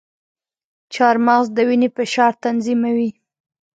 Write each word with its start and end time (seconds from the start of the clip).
چارمغز 0.93 1.47
د 1.55 1.57
وینې 1.67 1.89
فشار 1.97 2.33
تنظیموي. 2.43 3.09